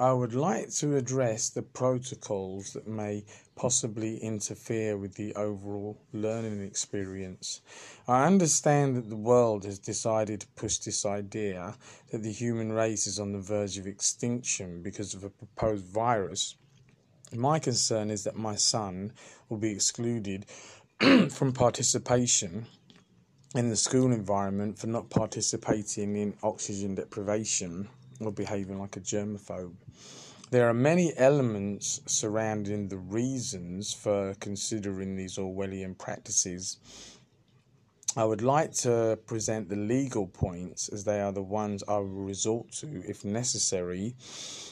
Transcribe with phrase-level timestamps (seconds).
[0.00, 3.24] I would like to address the protocols that may
[3.56, 7.62] possibly interfere with the overall learning experience.
[8.06, 11.74] I understand that the world has decided to push this idea
[12.12, 16.54] that the human race is on the verge of extinction because of a proposed virus.
[17.34, 19.12] My concern is that my son
[19.48, 20.46] will be excluded
[21.30, 22.66] from participation
[23.56, 27.88] in the school environment for not participating in oxygen deprivation
[28.20, 29.74] or behaving like a germaphobe.
[30.50, 36.78] There are many elements surrounding the reasons for considering these Orwellian practices.
[38.16, 42.24] I would like to present the legal points as they are the ones I will
[42.24, 44.16] resort to if necessary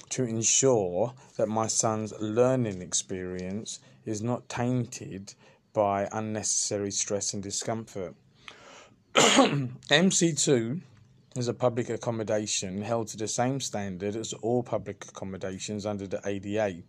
[0.09, 5.35] to ensure that my son's learning experience is not tainted
[5.74, 8.15] by unnecessary stress and discomfort.
[9.15, 10.80] MC2
[11.37, 16.21] is a public accommodation held to the same standard as all public accommodations under the
[16.25, 16.83] ADA.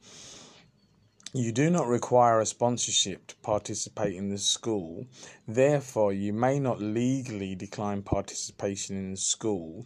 [1.34, 5.05] You do not require a sponsorship to participate in the school,
[5.48, 9.86] therefore, you may not legally decline participation in the school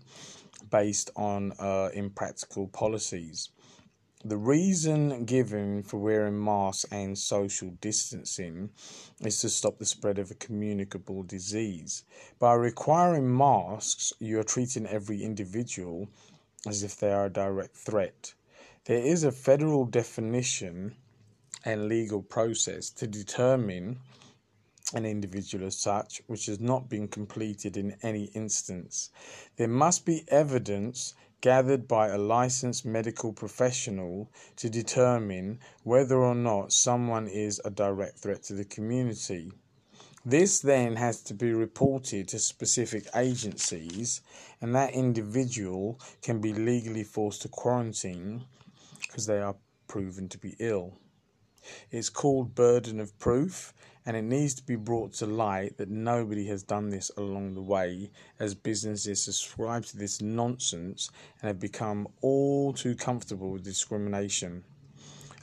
[0.70, 3.50] based on uh, impractical policies.
[4.24, 8.70] The reason given for wearing masks and social distancing
[9.20, 12.04] is to stop the spread of a communicable disease.
[12.38, 16.08] By requiring masks, you are treating every individual
[16.68, 18.36] as if they are a direct threat.
[18.86, 20.98] There is a federal definition
[21.66, 23.98] and legal process to determine
[24.94, 29.10] an individual as such, which has not been completed in any instance.
[29.56, 36.72] There must be evidence gathered by a licensed medical professional to determine whether or not
[36.72, 39.52] someone is a direct threat to the community.
[40.24, 44.22] This then has to be reported to specific agencies,
[44.62, 48.44] and that individual can be legally forced to quarantine
[49.02, 49.56] because they are
[49.88, 51.00] proven to be ill.
[51.90, 53.74] It's called burden of proof,
[54.06, 57.62] and it needs to be brought to light that nobody has done this along the
[57.62, 61.10] way as businesses subscribe to this nonsense
[61.42, 64.64] and have become all too comfortable with discrimination.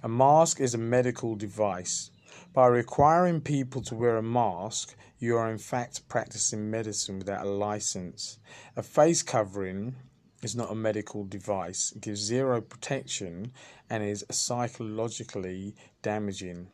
[0.02, 2.10] A mask is a medical device.
[2.52, 7.50] By requiring people to wear a mask, you are in fact practicing medicine without a
[7.50, 8.38] license.
[8.76, 9.96] A face covering
[10.42, 13.52] is not a medical device, it gives zero protection
[13.90, 16.69] and is psychologically damaging.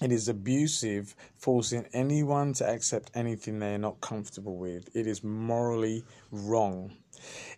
[0.00, 4.88] It is abusive, forcing anyone to accept anything they are not comfortable with.
[4.96, 6.92] It is morally wrong.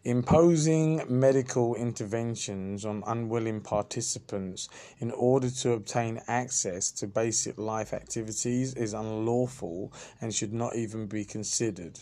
[0.02, 4.68] Imposing medical interventions on unwilling participants
[4.98, 11.06] in order to obtain access to basic life activities is unlawful and should not even
[11.06, 12.00] be considered.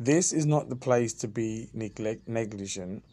[0.00, 3.04] This is not the place to be neglect- negligent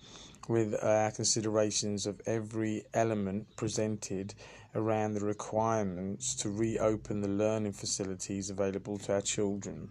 [0.48, 4.36] with our considerations of every element presented
[4.76, 9.90] around the requirements to reopen the learning facilities available to our children.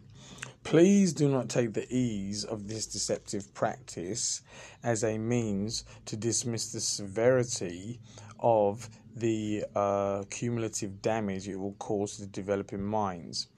[0.62, 4.42] Please do not take the ease of this deceptive practice
[4.84, 7.98] as a means to dismiss the severity
[8.38, 13.48] of the uh, cumulative damage it will cause to developing minds.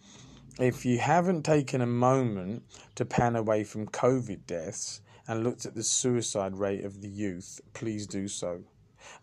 [0.59, 2.63] If you haven't taken a moment
[2.95, 7.61] to pan away from COVID deaths and looked at the suicide rate of the youth,
[7.75, 8.65] please do so.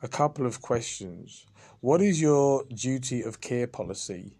[0.03, 1.47] A couple of questions.
[1.79, 4.37] What is your duty of care policy?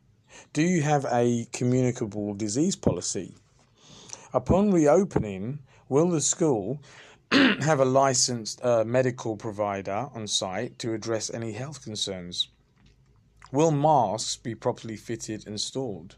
[0.53, 3.33] Do you have a communicable disease policy?
[4.31, 6.79] Upon reopening, will the school
[7.31, 12.49] have a licensed uh, medical provider on site to address any health concerns?
[13.51, 16.17] Will masks be properly fitted and stored?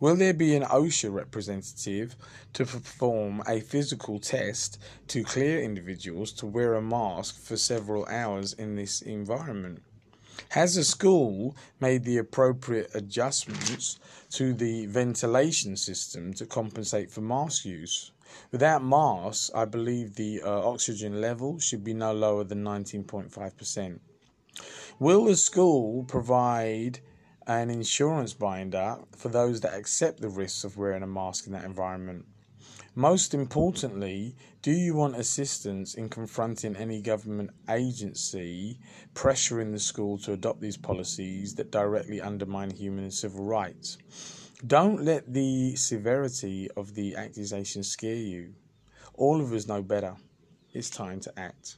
[0.00, 2.16] Will there be an OSHA representative
[2.52, 4.78] to perform a physical test
[5.08, 9.82] to clear individuals to wear a mask for several hours in this environment?
[10.50, 13.98] Has the school made the appropriate adjustments
[14.30, 18.12] to the ventilation system to compensate for mask use?
[18.52, 23.98] Without masks, I believe the uh, oxygen level should be no lower than 19.5%.
[24.98, 27.00] Will the school provide
[27.48, 31.64] an insurance binder for those that accept the risks of wearing a mask in that
[31.64, 32.26] environment.
[32.94, 38.78] Most importantly, do you want assistance in confronting any government agency
[39.14, 43.96] pressuring the school to adopt these policies that directly undermine human and civil rights?
[44.66, 48.52] Don't let the severity of the accusation scare you.
[49.14, 50.16] All of us know better.
[50.74, 51.76] It's time to act.